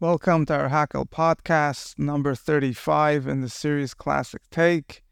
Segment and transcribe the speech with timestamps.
[0.00, 5.02] Welcome to our Hakel podcast, number 35 in the series Classic Take,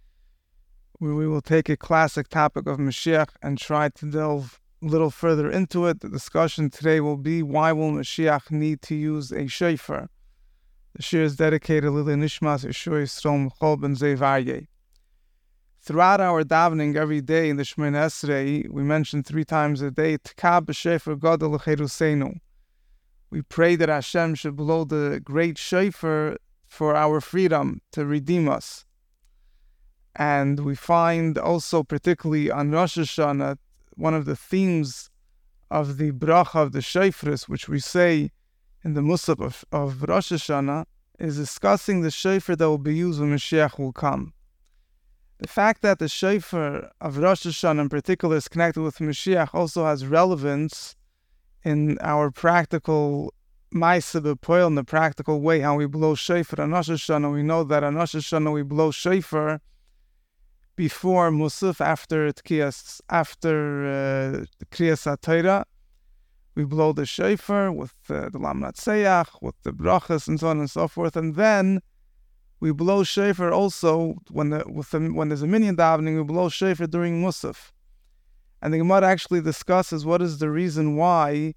[1.01, 5.11] where we will take a classic topic of Mashiach and try to delve a little
[5.11, 6.03] further into it.
[6.03, 10.09] The discussion today will be why will Mashiach need to use a shofar?
[10.95, 14.69] The shir is dedicated Lili Nishmas Yeshua Yisrael Mechol Ben Zevarye.
[15.81, 20.19] Throughout our davening every day in the Shemoneh Esrei, we mention three times a day,
[20.19, 22.39] Tkab B'Shefer Godel L'Cherusenu
[23.31, 26.37] we pray that Hashem should blow the great shofar
[26.67, 28.85] for our freedom to redeem us.
[30.15, 33.59] And we find also, particularly on Rosh Hashanah,
[33.95, 35.11] one of the themes
[35.71, 38.31] of the bracha of the shofars, which we say
[38.85, 40.87] in the Musaf of, of Rosh Hashanah,
[41.19, 44.33] is discussing the shofar that will be used when Mashiach will come.
[45.39, 49.85] The fact that the shofar of Rosh Hashanah in particular is connected with Mashiach also
[49.85, 50.97] has relevance
[51.67, 53.35] in our practical
[53.75, 57.33] Maisa B'Poil, in the practical way, how we blow shofar on Rosh Hashanah.
[57.33, 59.61] We know that on Rosh Hashanah we blow shofar
[60.77, 65.65] before Musaf, after Tkiyas, after uh, Kriyas HaTorah.
[66.55, 70.61] We blow the shofar with uh, the Lam Natseach, with the brachas, and so on
[70.61, 71.17] and so forth.
[71.17, 71.81] And then
[72.61, 74.59] we blow shofar also when the,
[74.93, 76.17] the, when there's a minyan davening.
[76.17, 77.73] We blow shofar during Musaf.
[78.67, 81.55] And the Gemara actually discusses what is the reason why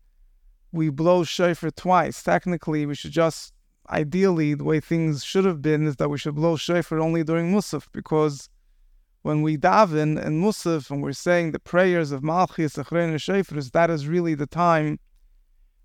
[0.71, 2.21] we blow shofar twice.
[2.21, 3.51] Technically, we should just,
[3.89, 7.51] ideally, the way things should have been is that we should blow shofar only during
[7.51, 8.47] Musaf, because
[9.23, 13.71] when we daven in Musaf and we're saying the prayers of Malchus, Achrein, and Shofars,
[13.71, 14.99] that is really the time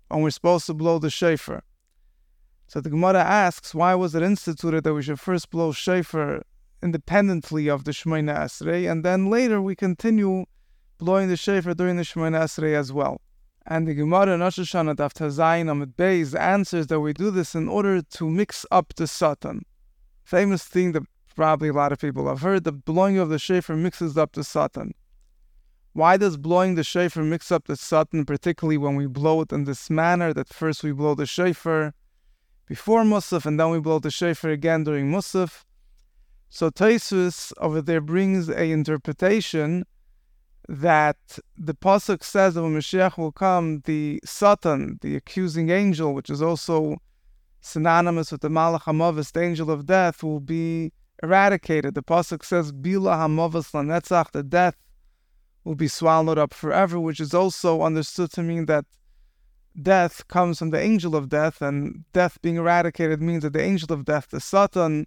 [0.09, 1.63] when we're supposed to blow the shofar.
[2.67, 6.43] So the Gemara asks, why was it instituted that we should first blow shofar
[6.83, 10.45] independently of the Shemoneh Esrei, and then later we continue
[10.97, 13.21] blowing the shofar during the Shemoneh Esrei as well.
[13.67, 17.55] And the Gemara in Rosh Hashanah Daf Tazayin Amid Beis answers that we do this
[17.55, 19.65] in order to mix up the Satan.
[20.23, 21.03] Famous thing that
[21.35, 24.43] probably a lot of people have heard, the blowing of the shofar mixes up the
[24.43, 24.93] Satan.
[25.93, 29.63] Why does blowing the shofar mix up the Satan, particularly when we blow it in
[29.63, 31.93] this manner, that first we blow the shofar
[32.67, 35.63] before Musaf and then we blow the shofar again during Musaf?
[36.49, 39.85] So Taisus over there brings a interpretation
[40.67, 41.17] that
[41.57, 46.41] the pasuk says that when Mashiach will come, the Satan, the accusing angel, which is
[46.41, 46.97] also
[47.61, 50.91] synonymous with the Malach Hamavis, the angel of death, will be
[51.23, 51.95] eradicated.
[51.95, 54.75] The pasuk says, "Bila Hamavis lanetzach," the death
[55.63, 58.85] will be swallowed up forever, which is also understood to mean that
[59.81, 63.91] death comes from the angel of death, and death being eradicated means that the angel
[63.91, 65.05] of death, the Satan,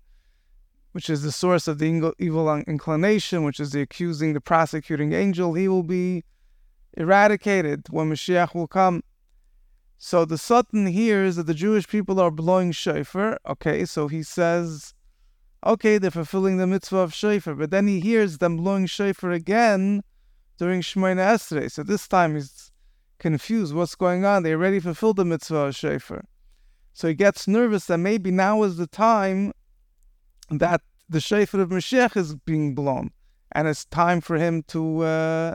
[0.99, 5.55] which is the source of the evil inclination, which is the accusing, the prosecuting angel,
[5.55, 6.25] he will be
[6.95, 9.05] eradicated when Mashiach will come.
[9.97, 13.39] So the Satan hears that the Jewish people are blowing shofar.
[13.47, 14.93] Okay, so he says,
[15.65, 20.03] okay, they're fulfilling the mitzvah of shofar, but then he hears them blowing shofar again
[20.57, 21.71] during Shemoneh Esrei.
[21.71, 22.73] So this time he's
[23.21, 23.73] confused.
[23.73, 24.43] What's going on?
[24.43, 26.25] They already fulfilled the mitzvah of shofar.
[26.93, 29.53] So he gets nervous that maybe now is the time
[30.51, 33.11] that the shofar of Mashiach is being blown,
[33.53, 35.55] and it's time for him to uh,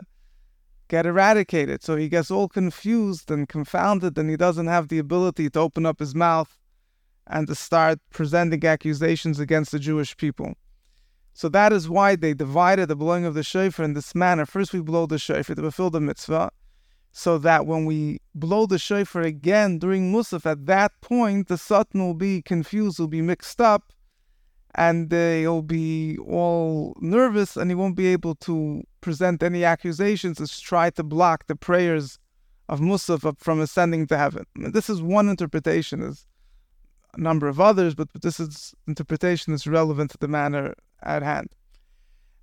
[0.88, 1.82] get eradicated.
[1.82, 5.86] So he gets all confused and confounded, and he doesn't have the ability to open
[5.86, 6.58] up his mouth
[7.26, 10.54] and to start presenting accusations against the Jewish people.
[11.32, 14.46] So that is why they divided the blowing of the shofar in this manner.
[14.46, 16.50] First, we blow the shofar to fulfill the mitzvah,
[17.10, 22.00] so that when we blow the shofar again during Musaf, at that point the Satan
[22.00, 23.93] will be confused, will be mixed up,
[24.74, 30.60] and he'll be all nervous and he won't be able to present any accusations to
[30.60, 32.18] try to block the prayers
[32.68, 34.44] of Musaf from ascending to heaven.
[34.56, 36.00] This is one interpretation.
[36.00, 36.26] There's
[37.14, 41.50] a number of others, but this is interpretation is relevant to the matter at hand.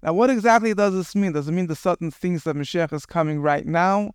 [0.04, 1.34] Now, what exactly does this mean?
[1.34, 4.12] Does it mean the Satan thinks that Mashiach is coming right now?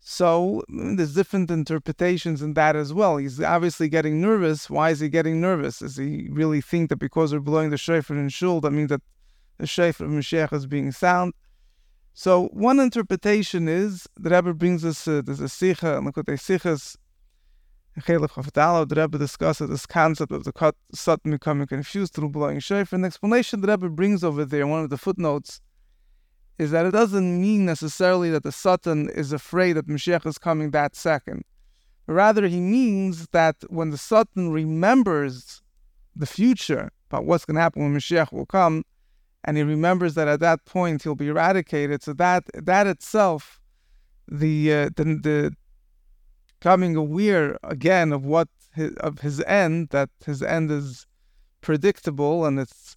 [0.00, 3.16] So mm, there's different interpretations in that as well.
[3.16, 4.70] He's obviously getting nervous.
[4.70, 5.80] Why is he getting nervous?
[5.80, 9.02] Does he really think that because we're blowing the shofar in shul, that means that
[9.58, 11.34] the shofar of Mashiach is being sound?
[12.14, 16.96] So one interpretation is the Rebbe brings us uh, there's a sicha and Likutei Sichas.
[18.00, 22.98] Chelef Chafetalo, the Rebbe discusses this concept of the Satan becoming confused through blowing shofar.
[22.98, 25.60] An explanation the Rebbe brings over there one of the footnotes
[26.58, 30.70] is that it doesn't mean necessarily that the Satan is afraid that Mashiach is coming
[30.70, 31.44] that second.
[32.06, 35.62] Rather, he means that when the Satan remembers
[36.14, 38.84] the future about what's going to happen when Mashiach will come,
[39.44, 43.60] and he remembers that at that point he'll be eradicated, so that that itself,
[44.26, 45.56] the uh, the, the
[46.60, 51.06] coming aware again of what his, of his end, that his end is
[51.60, 52.96] predictable and it's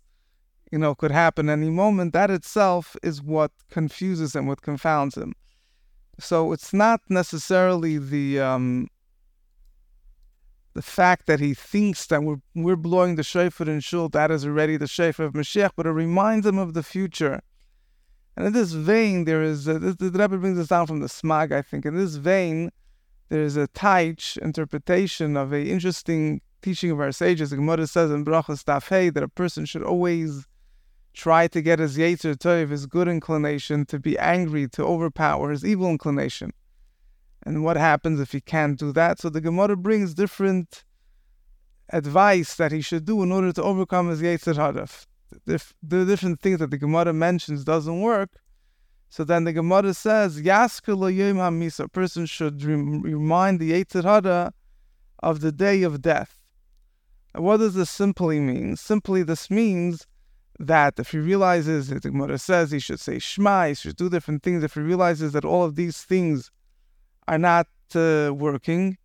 [0.72, 2.14] you know could happen any moment.
[2.14, 5.34] That itself is what confuses him, what confounds him.
[6.20, 8.88] So it's not necessarily the um,
[10.74, 14.46] the fact that he thinks that we're we're blowing the shofar in shul, that is
[14.46, 17.42] already the shofar of Mashiach, but it reminds him of the future.
[18.36, 21.08] And in this vein, there is a, the, the Rebbe brings us down from the
[21.08, 21.86] smag, I think.
[21.86, 22.72] In this vein,
[23.28, 27.50] there is a taich interpretation of a interesting teaching of our sages.
[27.50, 30.46] The Gemara says in Brachas Tafhei that a person should always
[31.14, 35.66] try to get his Yetzer Tov, his good inclination, to be angry, to overpower his
[35.66, 36.52] evil inclination.
[37.44, 39.20] And what happens if he can't do that?
[39.20, 40.84] So the Gemara brings different
[41.92, 44.88] advice that he should do in order to overcome his Yetzer Hara
[45.46, 48.32] if the different things that the Gemara mentions doesn't work,
[49.10, 54.54] so then the Gemara says, Yaskul A person should remind the Yetzer Hara
[55.22, 56.40] of the day of death.
[57.34, 58.76] What does this simply mean?
[58.76, 60.08] Simply, this means
[60.60, 64.10] that if he realizes, that the Gemara says he should say Shema, he should do
[64.10, 64.64] different things.
[64.64, 66.52] If he realizes that all of these things
[67.28, 68.98] are not uh, working,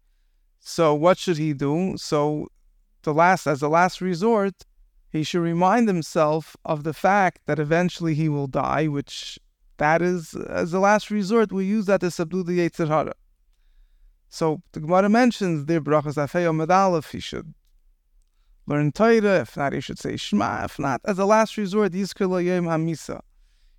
[0.58, 1.94] so what should he do?
[1.96, 2.48] So,
[3.02, 4.64] the last, as a last resort,
[5.10, 9.38] he should remind himself of the fact that eventually he will die, which
[9.76, 13.14] that is, as a last resort, we use that to subdue the Yetzer Hara.
[14.28, 17.10] So the Gemara mentions the brachas afeyo medalef.
[17.12, 17.54] He should
[18.66, 19.40] learn Torah.
[19.40, 20.64] If not, he should say Shema.
[20.64, 23.20] If not, as a last resort, Yizkir Yom Hamisa.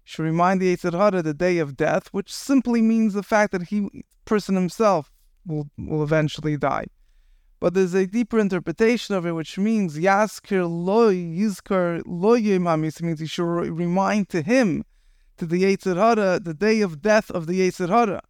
[0.03, 3.51] He should remind the Yetzer Hara the day of death, which simply means the fact
[3.51, 3.89] that he
[4.25, 5.11] person himself
[5.45, 6.85] will will eventually die.
[7.59, 13.19] But there's a deeper interpretation of it, which means Yaskir loy yizkar loy mamis means
[13.19, 14.83] he should remind to him,
[15.37, 18.21] to the Yetzer Hara, the day of death of the Yetzer Hara.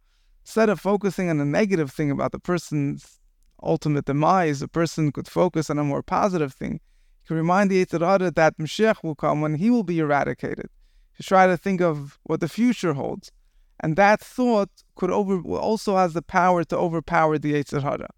[0.44, 3.18] Instead of focusing on a negative thing about the person's
[3.66, 6.80] ultimate demise, a person could focus on a more positive thing.
[7.22, 10.68] He can remind the Yetzer Hara that Mashiach will come when he will be eradicated.
[11.16, 13.32] To try to think of what the future holds.
[13.80, 18.08] And that thought could over also has the power to overpower the Yetzer Hara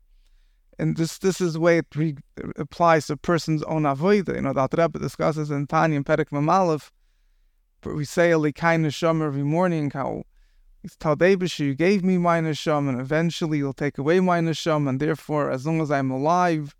[0.78, 2.16] and this this is the way it re-
[2.56, 4.36] applies to a person's own avodah.
[4.36, 6.90] You know, the Rebbe discusses in Tanya and Perek Mamalev,
[7.80, 10.22] but we say a kind neshama every morning how
[10.82, 15.66] you gave me my neshama, and eventually you'll take away my neshama, and therefore, as
[15.66, 16.74] long as I'm alive,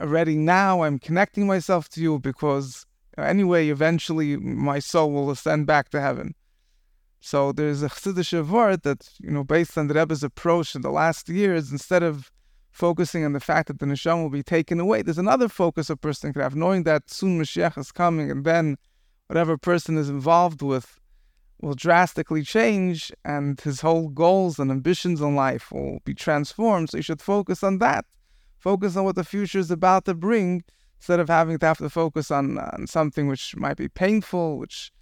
[0.00, 2.86] already now I'm connecting myself to you because
[3.18, 6.34] uh, anyway, eventually my soul will ascend back to heaven.
[7.20, 10.90] So there's a Chassidish word that, you know, based on the Rebbe's approach in the
[10.90, 12.30] last years, instead of
[12.70, 15.02] focusing on the fact that the neshama will be taken away.
[15.02, 18.76] There's another focus a person could have, knowing that soon Mashiach is coming, and then
[19.26, 21.00] whatever person is involved with
[21.60, 26.90] will drastically change, and his whole goals and ambitions in life will be transformed.
[26.90, 28.04] So you should focus on that.
[28.58, 30.64] Focus on what the future is about to bring,
[30.98, 34.92] instead of having to have to focus on, on something which might be painful, which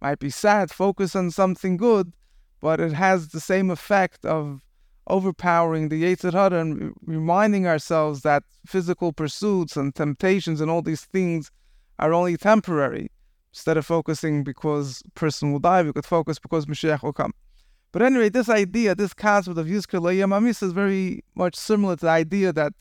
[0.00, 0.70] might be sad.
[0.70, 2.12] Focus on something good,
[2.60, 4.62] but it has the same effect of
[5.08, 11.04] overpowering the Yetzer Hara and reminding ourselves that physical pursuits and temptations and all these
[11.04, 11.50] things
[11.98, 13.10] are only temporary.
[13.56, 17.32] Instead of focusing because person will die, we could focus because Mashiach will come.
[17.90, 22.10] But anyway, this idea, this concept of Yizkir Amis is very much similar to the
[22.10, 22.74] idea that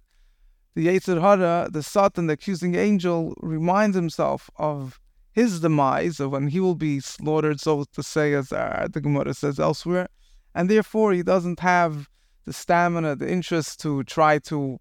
[0.73, 4.99] the Yetzer Hara, the Satan, the accusing angel, reminds himself of
[5.31, 9.33] his demise, of when he will be slaughtered, so to say, as uh, the Gemara
[9.33, 10.09] says elsewhere,
[10.53, 12.09] and therefore he doesn't have
[12.43, 14.77] the stamina, the interest to try to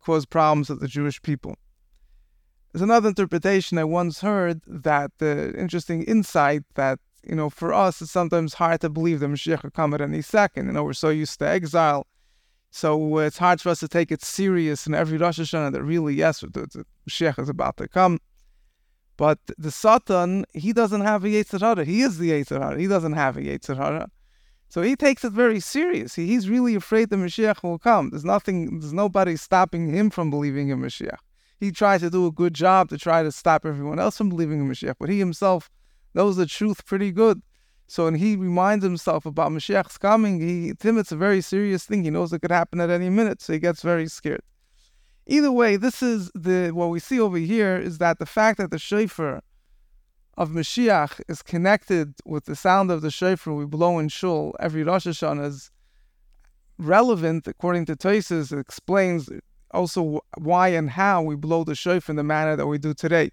[0.00, 1.56] cause problems with the Jewish people.
[2.72, 8.00] There's another interpretation I once heard that the interesting insight that, you know, for us
[8.00, 10.66] it's sometimes hard to believe that Mashiach will come at any second.
[10.66, 12.06] You know, we're so used to exile.
[12.70, 15.82] So uh, it's hard for us to take it serious in every Rosh Hashanah that
[15.82, 18.20] really, yes, the, the Mashiach is about to come.
[19.16, 21.84] But the Satan, he doesn't have a Yetzer Hara.
[21.84, 22.78] He is the Yetzer Hara.
[22.78, 24.08] He doesn't have a Yetzer Hara.
[24.68, 26.14] So he takes it very serious.
[26.14, 28.10] He, he's really afraid the Mashiach will come.
[28.10, 31.18] There's nothing, there's nobody stopping him from believing in Mashiach.
[31.60, 34.60] He tries to do a good job to try to stop everyone else from believing
[34.60, 35.70] in Mashiach, but he himself
[36.14, 37.42] knows the truth pretty good.
[37.86, 41.84] So when he reminds himself about Mashiach's coming, he to him it's a very serious
[41.84, 42.02] thing.
[42.02, 44.42] He knows it could happen at any minute, so he gets very scared.
[45.26, 48.70] Either way, this is the what we see over here is that the fact that
[48.70, 49.42] the shofar
[50.38, 54.82] of Mashiach is connected with the sound of the shofar we blow in Shul every
[54.82, 55.70] Rosh Hashanah is
[56.78, 59.28] relevant, according to Tosis, it explains
[59.72, 63.30] also why and how we blow the shofar in the manner that we do today.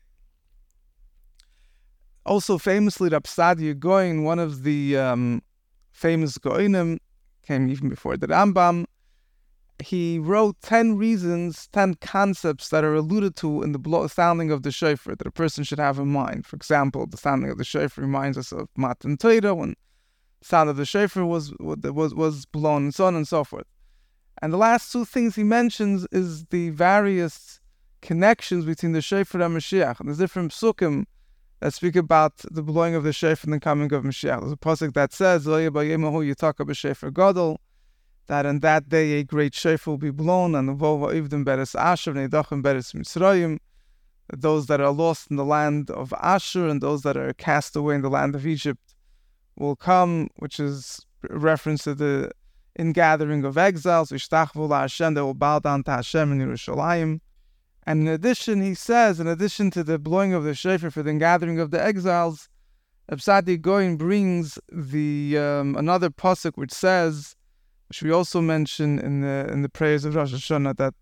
[2.25, 5.41] Also, famously, Rab Saadia Gaon, one of the um,
[5.91, 6.99] famous Goinim,
[7.41, 8.85] came even before the Rambam,
[9.79, 14.71] he wrote 10 reasons, 10 concepts that are alluded to in the sounding of the
[14.71, 16.45] shofar that a person should have in mind.
[16.45, 19.75] For example, the sounding of the shofar reminds us of Matan Torah when
[20.41, 23.67] the sound of the shofar was, was, was blown and so on and so forth.
[24.41, 27.59] And the last two things he mentions is the various
[28.01, 29.99] connections between the shofar and Mashiach.
[29.99, 31.05] And there's different psukim
[31.59, 34.41] that speak about the blowing of the shofar and the coming of Mashiach.
[34.41, 35.45] There's a pasuk that says,
[37.13, 37.59] Gadol,
[38.27, 42.93] that on that day a great shofar will be blown, and Ivdim Beres Asher, Beres
[42.93, 43.59] Mitzrayim,
[44.35, 47.95] those that are lost in the land of Asher and those that are cast away
[47.95, 48.95] in the land of Egypt
[49.55, 52.31] will come, which is reference to the
[52.77, 57.19] ingathering of exiles, Vishtachvu Hashem, they will bow down to Hashem in Yerushalayim.
[57.85, 61.13] And in addition, he says, in addition to the blowing of the shofar for the
[61.13, 62.49] gathering of the exiles,
[63.09, 67.35] Reb Saadia Gaon brings the um, another pasuk which says,
[67.87, 70.93] which we also mention in the in the prayers of Rosh Hashanah, that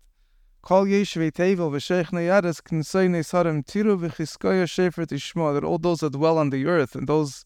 [0.62, 6.12] Kol Yeshvei Tevel v'Sheich Neyadas K'nsei Nesarim Tiru v'Chiskoya Shefer Tishmo, that all those that
[6.12, 7.44] dwell on the earth and those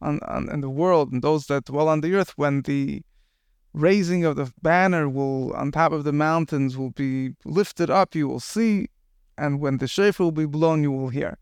[0.00, 3.02] on, on in the world and those that dwell on the earth, when the
[3.72, 8.28] raising of the banner will on top of the mountains will be lifted up, you
[8.28, 8.88] will see,
[9.38, 11.38] and when the shofar will be blown, you will hear.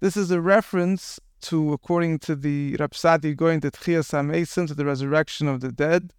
[0.00, 4.84] This is a reference to, according to the Saadia Gaon to Tchias HaMesim, to the
[4.84, 6.12] resurrection of the dead.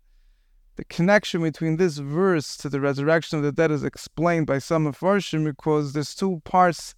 [0.76, 4.88] The connection between this verse to the resurrection of the dead is explained by some
[4.88, 6.96] of Farshim because there's two parts,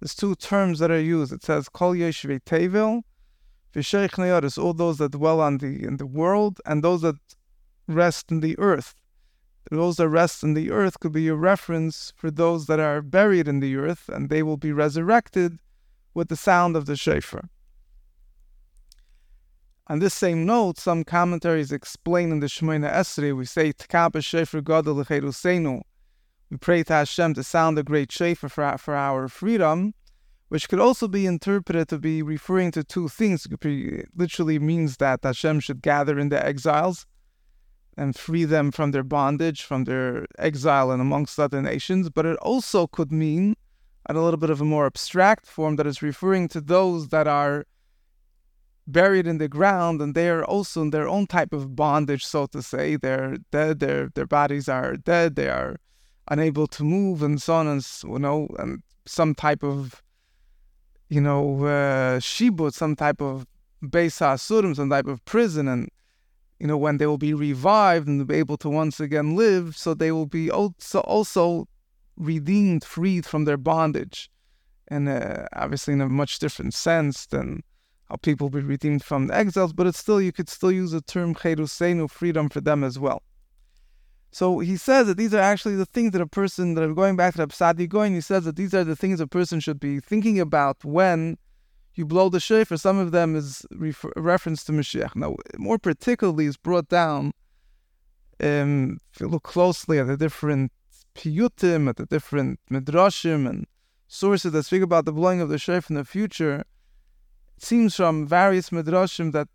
[0.00, 1.32] there's two terms that are used.
[1.32, 3.02] It says Kol Yeshvei Tevel,
[3.74, 7.16] V'sheich all those that dwell on the in the world, and those that
[7.86, 8.94] rest in the earth.
[9.70, 13.46] Those that rest in the earth could be a reference for those that are buried
[13.46, 15.58] in the earth, and they will be resurrected
[16.14, 17.50] with the sound of the shofar.
[19.88, 24.60] On this same note, some commentaries explain in the Shemona Esrei, we say, Tkaba Shofar
[24.60, 25.02] Gadol
[26.50, 29.94] We pray to Hashem to sound the great shofar for, for our freedom
[30.48, 33.46] which could also be interpreted to be referring to two things.
[33.46, 37.06] It literally means that Hashem should gather in the exiles
[37.96, 42.36] and free them from their bondage, from their exile and amongst other nations, but it
[42.38, 43.56] also could mean,
[44.08, 47.26] in a little bit of a more abstract form, that it's referring to those that
[47.26, 47.66] are
[48.86, 52.46] buried in the ground and they are also in their own type of bondage, so
[52.46, 52.96] to say.
[52.96, 55.76] They're dead, their their bodies are dead, they are
[56.30, 60.02] unable to move and so on and you know, and some type of
[61.08, 63.46] you know, uh, shibut, some type of
[63.82, 65.88] beis hasurim, some type of prison, and
[66.58, 69.94] you know, when they will be revived and be able to once again live, so
[69.94, 71.68] they will be also also
[72.16, 74.30] redeemed, freed from their bondage,
[74.88, 77.62] and uh, obviously in a much different sense than
[78.08, 79.72] how people be redeemed from the exiles.
[79.72, 83.22] But it's still you could still use the term cherusenu, freedom for them as well.
[84.30, 87.16] So he says that these are actually the things that a person, that I'm going
[87.16, 89.80] back to the Saadia Gaon, he says that these are the things a person should
[89.80, 91.38] be thinking about when
[91.94, 92.76] you blow the shofar.
[92.76, 95.16] Some of them is refer, reference to Mashiach.
[95.16, 97.32] Now, more particularly, is brought down,
[98.40, 100.72] um, if you look closely at the different
[101.14, 103.66] piyutim, at the different midrashim and
[104.06, 106.64] sources that speak about the blowing of the shofar in the future,
[107.56, 109.48] it seems from various midrashim that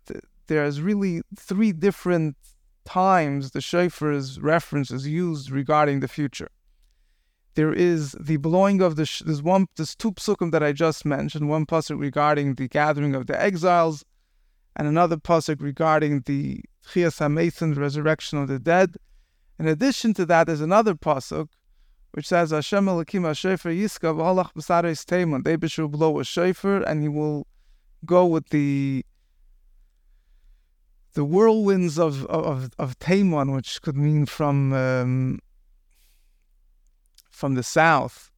[0.48, 2.36] there's really three different
[2.84, 6.48] times the shofar's reference is used regarding the future.
[7.54, 9.06] There is the blowing of the.
[9.06, 9.66] Sh- there's one.
[9.76, 11.48] There's two psukim that I just mentioned.
[11.48, 14.04] One pasuk regarding the gathering of the exiles,
[14.74, 18.96] and another pasuk regarding the Chias HaMesim, the resurrection of the dead.
[19.58, 21.48] In addition to that, there's another pasuk
[22.14, 25.42] which says Hashem Elokim HaShofar Yiska V'Halach B'Sareis Teman.
[25.42, 27.46] David will blow a shofar and he will
[28.04, 29.04] go with the
[31.14, 35.40] the whirlwinds of of of Taimon, which could mean from um,
[37.30, 38.30] from the south,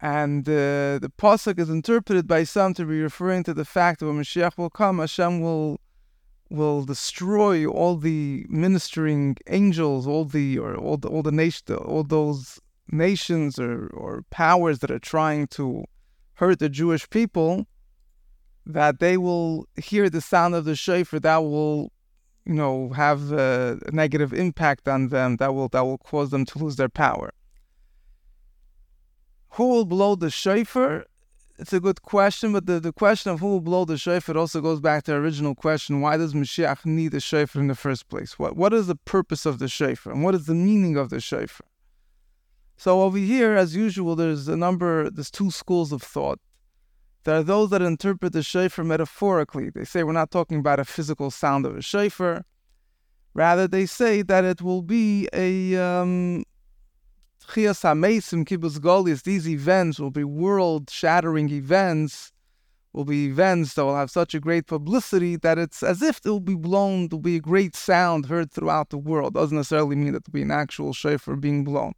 [0.00, 4.06] and uh, the pasuk is interpreted by some to be referring to the fact that
[4.06, 5.80] when Mashiach will come, Hashem will
[6.50, 12.04] will destroy all the ministering angels, all the or all the all the nation, all
[12.04, 12.60] those
[12.92, 15.84] nations or or powers that are trying to
[16.34, 17.66] hurt the Jewish people.
[18.66, 21.92] That they will hear the sound of the shofar that will
[22.46, 26.58] you know, have a negative impact on them that will that will cause them to
[26.58, 27.32] lose their power.
[29.50, 31.06] Who will blow the shofar?
[31.56, 34.60] It's a good question, but the, the question of who will blow the shofar also
[34.60, 38.08] goes back to the original question: Why does Mashiach need a shofar in the first
[38.08, 38.38] place?
[38.38, 41.20] What what is the purpose of the shofar, and what is the meaning of the
[41.20, 41.66] shofar?
[42.76, 46.40] So over here, as usual, there's a number, there's two schools of thought.
[47.24, 49.70] There are those that interpret the shofar metaphorically.
[49.70, 52.44] They say we're not talking about a physical sound of a shofar.
[53.32, 56.44] Rather, they say that it will be a um,
[57.48, 59.22] Chias HaMesim Kibbutz Golis.
[59.22, 62.30] These events will be world-shattering events,
[62.92, 66.28] will be events that will have such a great publicity that it's as if it
[66.28, 69.34] will be blown, there will be a great sound heard throughout the world.
[69.34, 71.94] Doesn't necessarily mean that there will be an actual shofar being blown.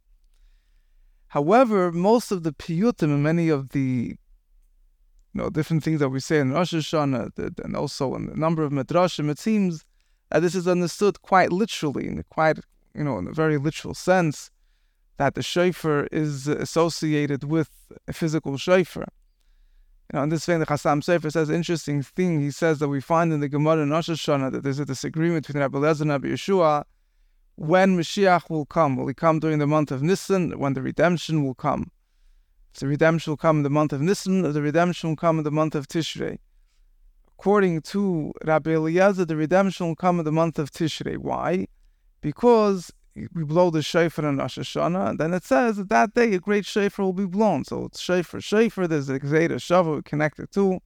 [1.27, 4.15] However, most of the piyutim and many of the
[5.37, 8.71] know different things that we say in Rosh Hashanah and also in a number of
[8.71, 9.85] midrashim, it seems
[10.29, 12.59] that this is understood quite literally, in a quite
[12.93, 14.51] you know in a very literal sense,
[15.17, 17.69] that the shofar is associated with
[18.07, 19.07] a physical shofar.
[20.11, 22.39] You know, in this vein, the Chassam Sofer says an interesting thing.
[22.39, 25.45] He says that we find in the Gemara in Rosh Hashanah that there's a disagreement
[25.45, 26.85] between Rabbi Lezer and Rabbi Yehoshua
[27.55, 28.95] when Mashiach will come.
[28.95, 31.91] Will he come during the month of Nisan, when the redemption will come?
[32.77, 35.51] The redemption will come in the month of Nisan, the redemption will come in the
[35.51, 36.37] month of Tishrei.
[37.39, 41.17] According to Rabbi Eliezer, the redemption will come in the month of Tishrei.
[41.17, 41.67] Why?
[42.21, 42.91] Because
[43.33, 46.39] we blow the shofar on Rosh Hashanah, and then it says that that day a
[46.39, 47.63] great shofar will be blown.
[47.63, 50.79] So it's shofar, shofar, there's a Gzeda Shava connected to.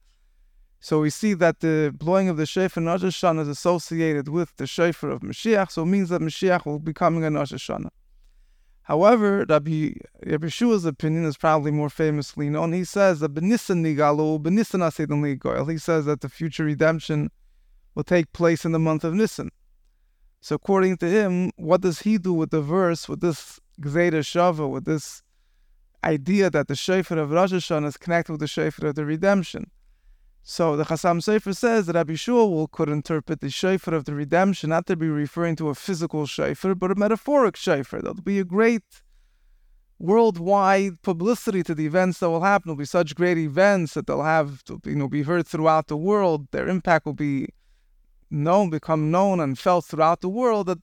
[0.80, 4.56] So we see that the blowing of the shofar on Rosh Hashanah is associated with
[4.56, 7.90] the shofar of Mashiach, so it means that Mashiach will be coming in Rosh Hashanah.
[8.84, 9.92] However, Rabbi,
[10.26, 12.72] Rabbi Shua's opinion is probably more famously known.
[12.72, 14.40] He says that Nigalu.
[15.70, 17.30] He says that the future redemption
[17.94, 19.50] will take place in the month of Nisan.
[20.40, 24.68] So according to him, what does he do with the verse, with this Gzeda Shava,
[24.68, 25.22] with this
[26.02, 29.70] idea that the Shofar of Rosh Hashanah is connected with the Shofar of the redemption?
[30.44, 34.70] So the Chassam Sofer says that Rabbi Shul could interpret the shofar of the redemption
[34.70, 38.02] not to be referring to a physical shofar, but a metaphoric shofar.
[38.02, 38.82] There'll be a great
[40.00, 42.68] worldwide publicity to the events that will happen.
[42.68, 45.96] There'll be such great events that they'll have to you know be heard throughout the
[45.96, 46.48] world.
[46.50, 47.46] Their impact will be
[48.28, 50.66] known, become known and felt throughout the world.
[50.66, 50.78] That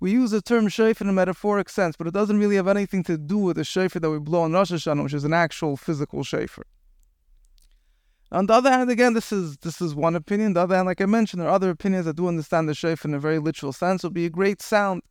[0.00, 3.04] we use the term shofar in a metaphoric sense, but it doesn't really have anything
[3.04, 5.78] to do with the shofar that we blow on Rosh Hashanah, which is an actual
[5.78, 6.66] physical shofar.
[8.32, 10.54] On the other hand, again, this is this is one opinion.
[10.54, 13.10] The other hand, like I mentioned, there are other opinions that do understand the shofar
[13.10, 14.02] in a very literal sense.
[14.02, 15.02] Will be a great sound.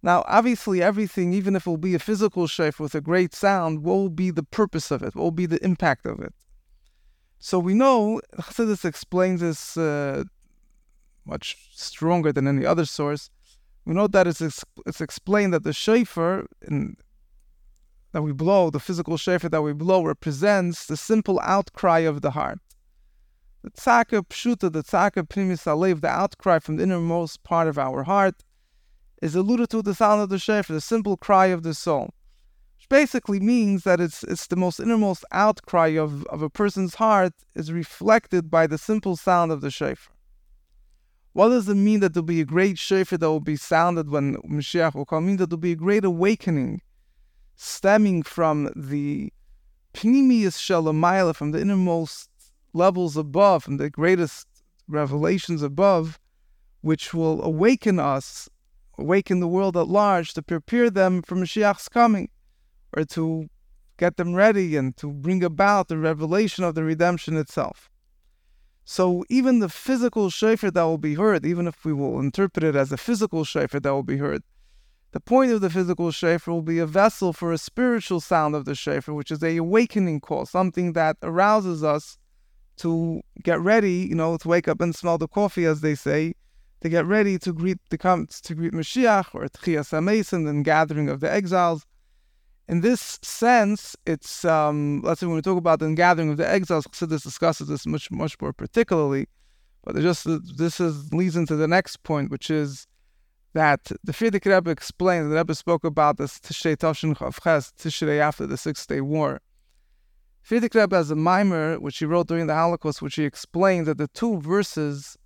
[0.00, 3.82] Now, obviously, everything, even if it will be a physical shofar with a great sound,
[3.82, 5.16] what will be the purpose of it?
[5.16, 6.32] What will be the impact of it?
[7.40, 10.22] So we know Chassidus explains this uh,
[11.24, 13.28] much stronger than any other source.
[13.84, 14.40] We know that it's
[14.86, 16.96] it's explained that the shofar in
[18.14, 22.30] that we blow, the physical shofar that we blow, represents the simple outcry of the
[22.30, 22.60] heart.
[23.64, 28.04] The tzaka pshuta, the tzaka primis alev, the outcry from the innermost part of our
[28.04, 28.44] heart,
[29.20, 32.14] is alluded to the sound of the shofar, the simple cry of the soul.
[32.76, 37.32] Which basically means that it's it's the most innermost outcry of, of a person's heart
[37.56, 40.14] is reflected by the simple sound of the shofar.
[41.32, 44.36] What does it mean that there'll be a great shofar that will be sounded when
[44.36, 45.24] Mashiach will come?
[45.24, 46.80] It means that there'll be a great awakening
[47.56, 49.32] stemming from the
[49.94, 52.28] pnimius shalamayla, from the innermost
[52.72, 54.46] levels above, from the greatest
[54.88, 56.18] revelations above,
[56.80, 58.48] which will awaken us,
[58.98, 62.28] awaken the world at large, to prepare them for Mashiach's coming,
[62.96, 63.48] or to
[63.96, 67.88] get them ready and to bring about the revelation of the redemption itself.
[68.84, 72.76] So even the physical shofar that will be heard, even if we will interpret it
[72.76, 74.42] as a physical shofar that will be heard,
[75.14, 78.64] the point of the physical shofar will be a vessel for a spiritual sound of
[78.64, 82.18] the shofar, which is a awakening call, something that arouses us
[82.78, 86.34] to get ready, you know, to wake up and smell the coffee, as they say,
[86.80, 91.08] to get ready to greet the come to greet Mashiach or Tchias HaMesim, the gathering
[91.08, 91.86] of the exiles.
[92.66, 96.48] In this sense, it's um, let's say when we talk about the gathering of the
[96.48, 99.28] exiles, Chassidus discusses this much much more particularly,
[99.84, 102.88] but just this is leads into the next point, which is
[103.54, 108.46] that the Frierdiker Rebbe explained, the Rebbe spoke about this Tishrei Toshin Chavches, Tishrei after
[108.46, 109.40] the Six Day War.
[110.46, 113.96] Frierdiker Rebbe has a mimer, which he wrote during the Holocaust, which he explained that
[113.96, 115.16] the two verses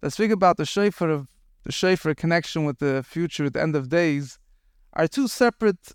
[0.00, 1.26] that speak about the Shofar of
[1.64, 4.38] the Shofar connection with the future, the end of days,
[4.92, 5.92] are two separate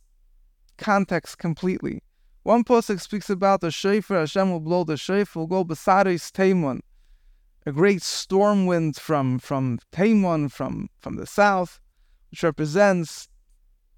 [0.78, 2.02] contexts completely.
[2.44, 6.82] One pasuk speaks about the Shofar, Hashem will blow the Shofar, will go Besaris Taimon,
[7.66, 11.80] a great storm wind from from Taimon, from from the south,
[12.30, 13.28] which represents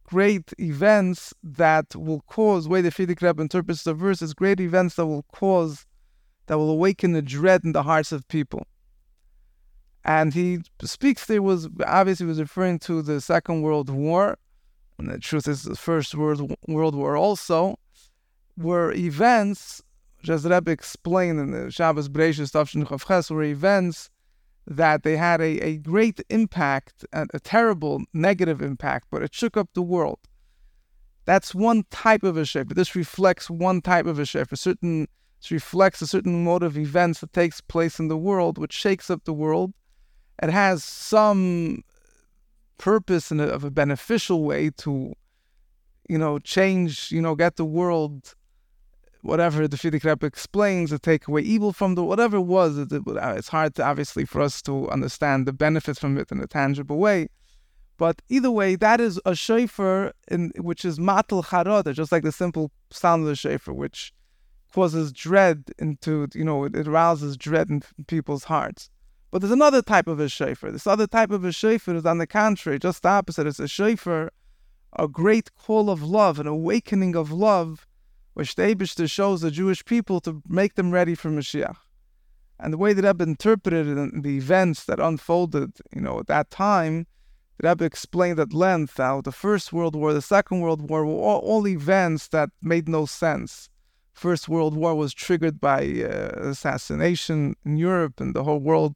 [0.04, 4.96] great events that will cause, way the Frierdiker Rebbe interprets the verse, is great events
[4.96, 5.86] that will cause,
[6.46, 8.66] that will awaken a dread in the hearts of people.
[10.06, 14.38] And he speaks there was obviously was referring to the Second World War,
[14.98, 17.78] and the truth is the First World World War also,
[18.56, 19.84] were events
[20.30, 24.10] as Rebbe explained in the Shabbos Breishis Tavshin were events
[24.66, 29.56] that they had a, a great impact, a, a terrible negative impact, but it shook
[29.56, 30.20] up the world.
[31.26, 32.70] That's one type of a shape.
[32.70, 34.52] This reflects one type of a shape.
[34.52, 35.08] A certain
[35.40, 39.10] this reflects a certain mode of events that takes place in the world, which shakes
[39.10, 39.74] up the world.
[40.42, 41.84] It has some
[42.78, 45.14] purpose in a, of a beneficial way to,
[46.10, 48.36] you know, change, you know, get the world
[49.22, 52.78] whatever the Rebbe explains, to take away evil from the whatever it was.
[52.78, 56.32] It, it, uh, it's hard to obviously for us to understand the benefits from it
[56.32, 57.28] in a tangible way.
[57.98, 62.32] But either way, that is a shofar in which is matal charada, just like the
[62.32, 64.14] simple sound of the shofar, which
[64.72, 68.90] causes dread into you know it, it arouses dread in people's hearts.
[69.32, 70.72] But there's another type of a shofar.
[70.72, 73.48] This other type of a shofar is on the contrary, just the opposite.
[73.48, 74.32] It's a shofar,
[74.98, 77.88] a great call of love, an awakening of love
[78.38, 81.76] which the Abishter shows the Jewish people to make them ready for Mashiach.
[82.60, 86.52] And the way that Rebbe interpreted in the events that unfolded, you know, at that
[86.52, 87.08] time,
[87.58, 91.14] the Rebbe explained at length how the First World War, the Second World War were
[91.14, 93.70] all, all events that made no sense.
[94.14, 98.94] First World War was triggered by uh, assassination in Europe, and the whole world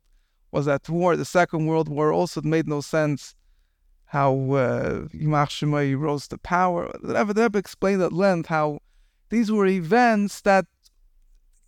[0.51, 1.15] was at war.
[1.15, 3.33] The Second World War also made no sense.
[4.05, 6.91] How uh, Yimach Shemai rose to power.
[7.01, 8.81] The Rebbe, the Rebbe explained at length how
[9.31, 10.65] these were events that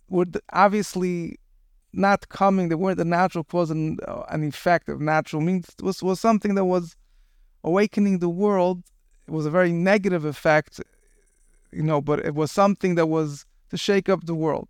[0.08, 1.38] were obviously
[1.92, 2.68] not coming.
[2.68, 5.70] They weren't the natural cause and uh, an effect of natural means.
[5.70, 6.94] It was, was something that was
[7.64, 8.84] awakening the world.
[9.26, 10.80] It was a very negative effect,
[11.72, 14.68] you know, but it was something that was to shake up the world.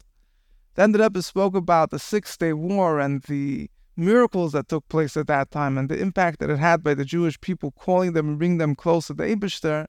[0.76, 5.16] Then the Rebbe spoke about the Six Day War and the miracles that took place
[5.16, 8.28] at that time and the impact that it had by the Jewish people, calling them
[8.28, 9.86] and bringing them closer to Abishter.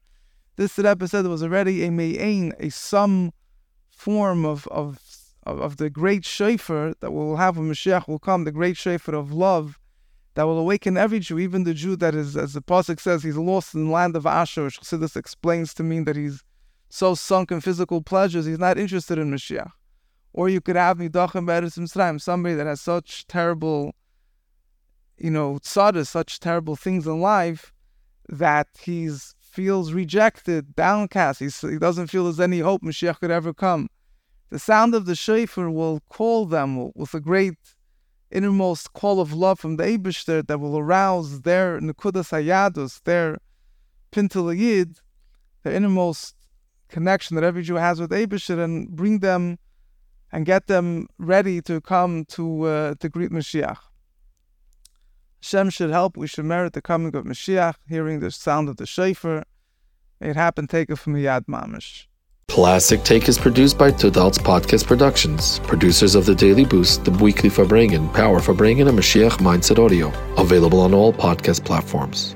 [0.58, 3.34] This said was already a me'ain, a some
[3.90, 5.00] form of, of,
[5.44, 9.16] of, of the great shofar that we'll have when Mashiach will come, the great shofar
[9.16, 9.80] of love
[10.36, 13.38] that will awaken every Jew, even the Jew that is, as the Pasuk says, he's
[13.38, 16.44] lost in the land of Asher, which Chassidus explains to mean that he's
[16.90, 19.72] so sunk in physical pleasures, he's not interested in Mashiach.
[20.34, 23.94] Or you could have Nidachim Beres Mitzrayim, somebody that has such terrible,
[25.18, 27.74] you know, tzaddas, such terrible things in life,
[28.28, 31.40] that he's feels rejected, downcast.
[31.40, 33.90] He's, he doesn't feel there's any hope Mashiach could ever come.
[34.50, 37.58] The sound of the shofar will call them with a great
[38.30, 43.38] innermost call of love from the Eibishter that will arouse their Nekudas Hayadus, their
[44.12, 44.98] Pintel Yid,
[45.64, 46.36] the innermost
[46.90, 49.58] connection that every Jew has with Eibishter, and bring them
[50.34, 53.78] and get them ready to come to uh, to greet Mashiach.
[55.46, 56.18] Hashem should help.
[56.18, 59.44] We should merit the coming of Mashiach, hearing the sound of the shofar.
[60.20, 62.08] It happened take it from Yad Mamish.
[62.48, 67.50] Classic Take is produced by Tudal's Podcast Productions, producers of The Daily Boost, The Weekly
[67.50, 70.12] Farbrengen, Power Farbrengen, and Mashiach Mindset Audio.
[70.38, 72.36] Available on all podcast platforms.